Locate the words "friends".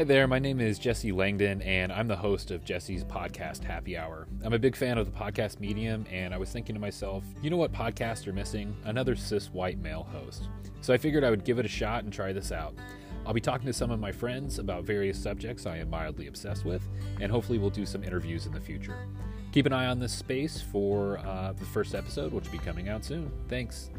14.10-14.58